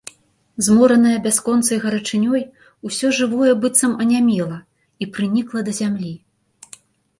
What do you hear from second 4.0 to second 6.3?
анямела і прынікла да зямлі.